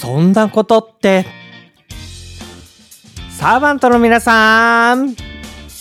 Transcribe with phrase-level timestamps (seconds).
[0.00, 1.26] そんなことって。
[3.30, 5.16] サーバントの皆さん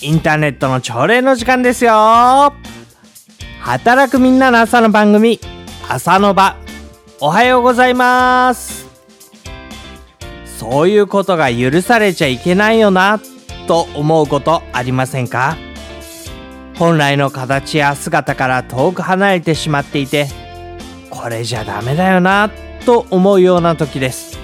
[0.02, 2.54] インターネットの朝礼の時間ですよ。
[3.62, 5.40] 働くみんなの朝の番組
[5.88, 6.56] 朝の場。
[7.20, 8.88] おはようございます。
[10.46, 13.20] そういうことが許されちゃいけないよな
[13.68, 15.58] と思うことありませんか？
[16.78, 20.28] 本来の形や姿から遠く離れてしまっていて
[21.10, 22.50] これじゃダメだよな。
[22.88, 24.40] と思うような時です。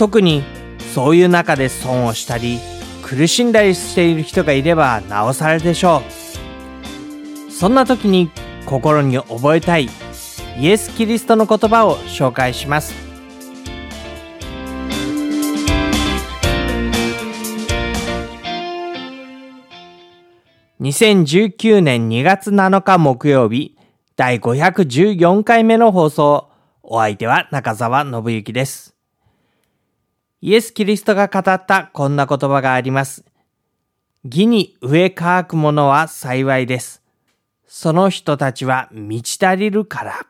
[0.00, 0.42] 特に
[0.92, 2.58] そういう中で損をしたり
[3.02, 6.02] 苦しんだりしている人がいればなおさらでしょ
[7.48, 7.52] う。
[7.52, 8.32] そんな時に
[8.66, 9.88] 心に覚えたい
[10.58, 12.92] イエス・キリストの言葉を紹介します。
[20.80, 23.76] 2019年2月7日木曜日
[24.16, 26.51] 第514回目の放送。
[26.94, 28.94] お相手は中澤信之です。
[30.42, 33.24] イエス・キリストが語ったこんな言葉があります。
[34.24, 37.02] 義に植え乾くものは幸いです。
[37.66, 40.26] その人たちは満ち足りるから。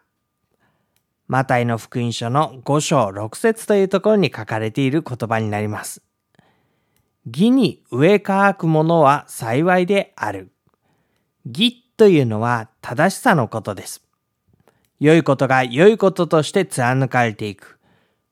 [1.26, 6.00] マタイの福音書の5章6節というところに書かれている言葉になります。
[7.26, 10.52] 義に植え乾くものは幸いである。
[11.44, 14.01] 義というのは正しさのことです。
[15.02, 17.76] 良いことが良いこととして貫かれていく。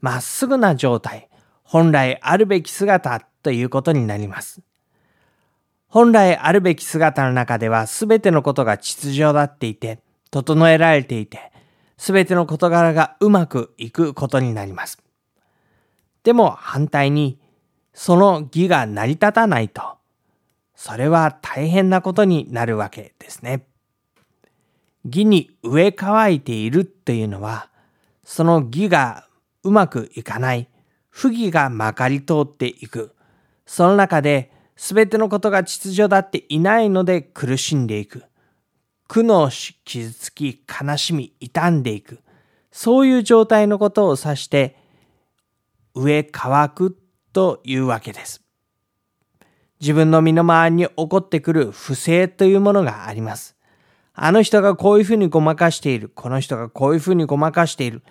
[0.00, 1.28] まっすぐな状態。
[1.64, 4.62] 本来あるべき姿ということになります。
[5.88, 9.98] 本来あるべき姿の中では全てのことが秩序だっていて、
[10.30, 11.50] 整えられていて、
[11.96, 15.02] 全ての事柄がうまくいくことになります。
[16.22, 17.40] でも反対に
[17.92, 19.82] その義が成り立たないと、
[20.76, 23.66] それは大変なことになるわけですね。
[25.04, 27.70] 義に植え乾いているっていうのは、
[28.24, 29.26] その義が
[29.62, 30.68] うまくいかない、
[31.08, 33.14] 不義がまかり通っていく。
[33.66, 38.24] その中で全てのことが秩序だっていないので苦しんでいく。
[39.08, 42.20] 苦悩し、傷つき、悲しみ、傷んでいく。
[42.70, 44.76] そういう状態のことを指して、
[45.94, 46.96] 植え乾く
[47.32, 48.42] というわけです。
[49.80, 53.56] 自分の身の回りに起こってくる不正というものがあります。
[54.14, 56.10] あの人がこういうふうにごまかしている。
[56.14, 58.02] この人がこういうふうにごまかしている。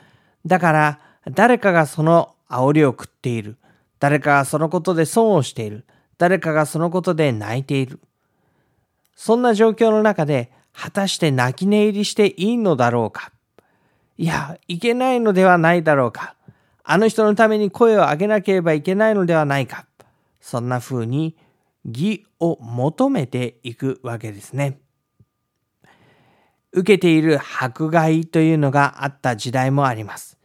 [0.46, 1.00] だから
[1.32, 3.58] 誰かがその煽りを食っている。
[4.00, 5.86] 誰かがそのことで損をしている。
[6.18, 8.00] 誰かがそのことで泣いている。
[9.16, 13.32] そんな状況の中で果たして泣き寝入りしていいのだろうか？
[14.18, 16.36] いや、いけないのではないだろうか？
[16.84, 19.86] あの人のために声を上げなければいけないのではないか？
[20.42, 21.36] そんな風に
[21.86, 24.80] 義を求めていくわけですね。
[26.72, 30.38] 受けている迫害というのがあった時代もあります。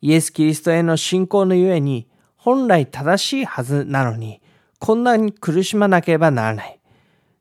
[0.00, 4.40] イエス・キリストへの信仰のゆえに本来正しいはずなのに
[4.78, 6.80] こんなに苦しまなければならない。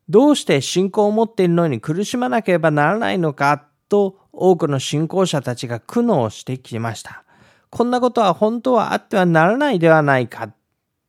[0.08, 7.24] どうして信仰を持っているのに苦しまなければならないのかと多くの信仰者たちが苦悩してきました。
[7.70, 10.54] こんなことは本当はあってはならないではないか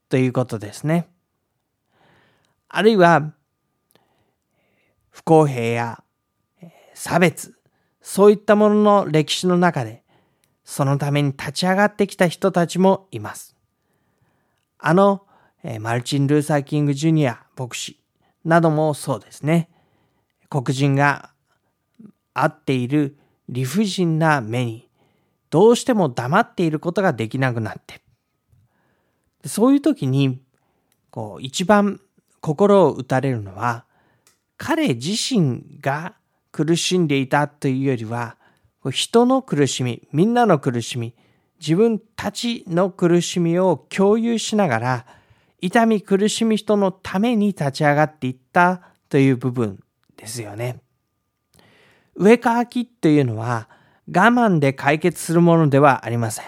[0.08, 1.08] ということですね。
[2.68, 3.32] あるいは、
[5.10, 6.02] 不公平や
[6.98, 7.54] 差別、
[8.00, 10.02] そういったものの歴史の中で、
[10.64, 13.54] そのために立ち上がってきた人たちもいます。
[14.78, 15.26] あの、
[15.80, 18.00] マルチン・ルーサー・キング・ジュニア牧師
[18.46, 19.68] などもそうですね。
[20.48, 21.32] 黒人が
[22.32, 23.18] 合っている
[23.50, 24.88] 理不尽な目に
[25.50, 28.00] どうしても黙っていることができなくなって、
[29.44, 30.40] そういう時に、
[31.10, 32.00] こう、一番
[32.40, 33.84] 心を打たれるのは、
[34.56, 36.15] 彼自身が
[36.56, 38.38] 苦しんでいたというよりは、
[38.90, 41.14] 人の苦しみ、みんなの苦しみ、
[41.60, 45.06] 自分たちの苦しみを共有しながら、
[45.60, 48.80] 痛み苦しみ人のために立ち上がっていった
[49.10, 49.80] という部分
[50.16, 50.80] ですよね。
[52.14, 53.68] 上乾きというのは、
[54.08, 56.46] 我慢で解決するものではありません。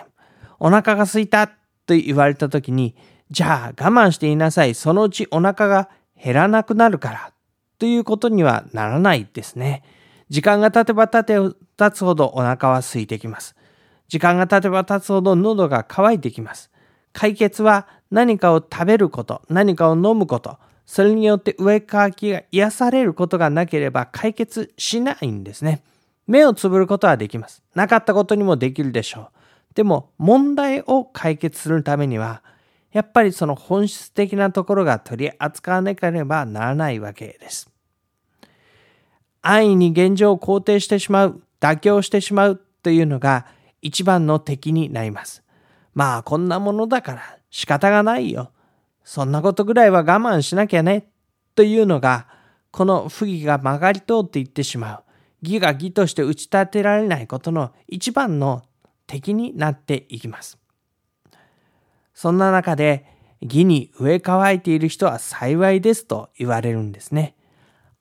[0.59, 1.55] お腹が空いたと
[1.89, 2.97] 言われた時に、
[3.31, 4.75] じゃあ我慢していなさい。
[4.75, 7.33] そのうちお腹が減らなくなるから
[7.79, 9.83] ということにはならないですね。
[10.29, 13.57] 時間が経てば経つほどお腹は空いてきます。
[14.09, 16.71] 時間が経てば経つほど喉が渇いてきます。
[17.13, 25.83] 解決は何かを食べること、何かを飲むこと、それによって上かきが癒されることがなければ解決しないんですね。
[26.27, 27.63] 目をつぶることはできます。
[27.75, 29.31] なかったことにもできるでしょ
[29.73, 29.75] う。
[29.75, 32.43] でも問題を解決するためには、
[32.93, 37.71] やっぱりその本質的なところが取り扱わなければならないわけです。
[39.43, 43.47] 安易に現状を肯定してしまう、妥協してしまうというのが
[43.83, 45.43] 一番の敵になります。
[45.95, 48.53] まあこんなものだから仕方がないよ。
[49.05, 51.09] そんなことぐらいは我慢しなきゃね。
[51.55, 52.27] というのが、
[52.71, 55.03] この不義が曲がり通っていってしまう。
[55.43, 58.63] 義が義として打ち立てられないことの一番の
[59.07, 60.59] 敵になっていきます。
[62.13, 63.07] そんな中で、
[63.41, 67.35] 義に植え乾いている人は幸いですと言われるんですね。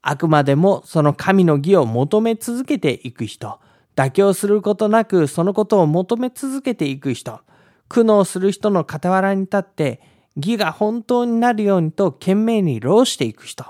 [0.01, 3.59] あくまでもその神の義を求め続けていく人、
[3.95, 7.41] 妥協することなくそのことを求め続けていく人、
[7.89, 10.01] 苦悩する人の傍らに立って
[10.35, 13.65] 義が本当になるようにと懸命に労していく人、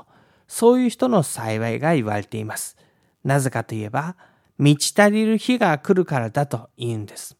[0.47, 2.77] そういう人の幸いが言われています。
[3.23, 4.15] なぜかといえば、
[4.57, 7.37] 満ち足りる日が来るからだと言うんです。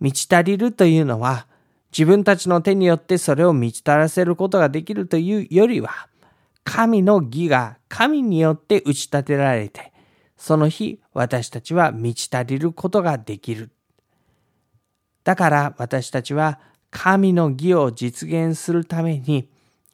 [0.00, 1.46] 満ち足りるというのは、
[1.92, 6.08] 自分たちの手によってそれを満ち足らせることができるというよりは、
[6.64, 9.92] 神の義が神によって打ち立てられて、
[10.36, 13.70] その日私たちは満ち足りることができる。
[15.24, 16.58] だから私たちは
[16.90, 19.48] 神の義を実現するために、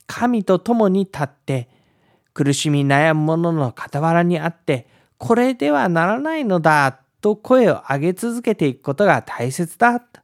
[0.06, 1.68] 神と共に立って、
[2.34, 10.20] 苦しみ悩む者の傍らにあって、これではならないのだと声を上げ続けていくことが大切だと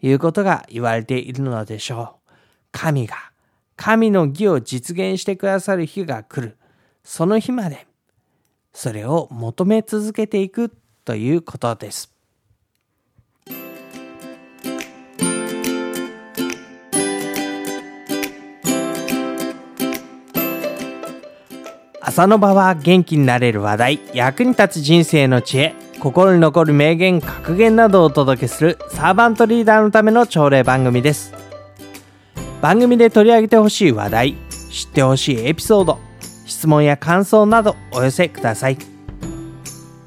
[0.00, 2.32] いうことが言われているのでしょう。
[2.72, 3.16] 神が、
[3.76, 6.56] 神の義を実現してくださる日が来る。
[7.04, 7.86] その日まで、
[8.72, 10.74] それを求め続けていく
[11.04, 12.12] ということです。
[22.00, 31.45] 朝の場は元気になれる話題、役に立つ人生の知恵、心に残る名言、格言などをお届けするサーバントリーダーのための朝礼番組です。
[32.60, 34.34] 番組で取り上げてほしい話題、
[34.70, 35.98] 知ってほしいエピソード、
[36.46, 38.78] 質問や感想などお寄せください。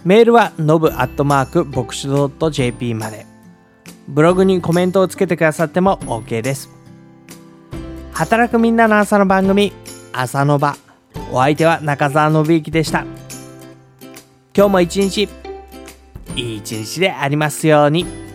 [0.03, 2.07] メールはのぶアットマーク牧師
[2.51, 3.25] .jp まで。
[4.07, 6.69] ブログにコメントをつけてくださっても OK です。
[8.13, 9.71] 働くみんなの朝の番組、
[10.11, 10.75] 朝の場。
[11.31, 13.05] お相手は中澤信之でした。
[14.55, 15.29] 今日も一日、
[16.35, 18.28] いい一日でありますように。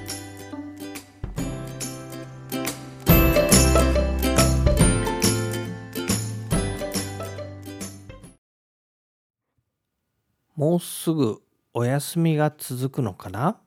[10.65, 11.43] もうすぐ
[11.75, 13.61] お休みが続くのかな？